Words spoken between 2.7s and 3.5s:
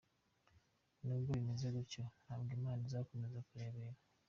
izakomeza